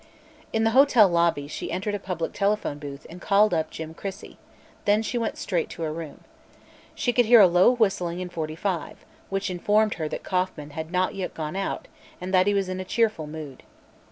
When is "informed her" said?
9.51-10.09